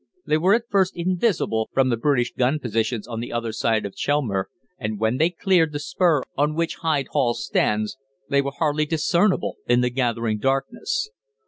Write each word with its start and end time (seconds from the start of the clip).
They 0.25 0.39
were 0.39 0.55
at 0.55 0.67
first 0.67 0.97
invisible 0.97 1.69
from 1.75 1.89
the 1.89 1.95
British 1.95 2.33
gun 2.33 2.57
positions 2.57 3.07
on 3.07 3.19
the 3.19 3.31
other 3.31 3.51
side 3.51 3.85
of 3.85 3.91
the 3.91 3.95
Chelmer, 3.97 4.49
and 4.79 4.99
when 4.99 5.17
they 5.17 5.29
cleared 5.29 5.73
the 5.73 5.79
spur 5.79 6.23
on 6.35 6.55
which 6.55 6.77
Hyde 6.81 7.09
Hall 7.11 7.35
stands 7.35 7.97
they 8.27 8.41
were 8.41 8.53
hardly 8.57 8.87
discernible 8.87 9.57
in 9.67 9.81
the 9.81 9.91
gathering 9.91 10.39
darkness. 10.39 11.11